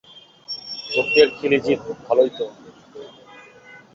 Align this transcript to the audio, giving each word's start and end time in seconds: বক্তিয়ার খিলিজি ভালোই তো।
বক্তিয়ার 0.87 1.29
খিলিজি 1.37 1.73
ভালোই 2.05 2.31
তো। 2.37 2.45